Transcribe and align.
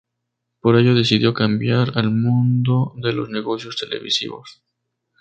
Por 0.61 0.77
ello, 0.79 0.95
decidió 0.95 1.35
cambiar 1.35 1.91
al 1.95 2.09
mundo 2.09 2.93
de 2.95 3.13
los 3.13 3.29
negocios 3.29 3.75
televisivos. 3.77 4.63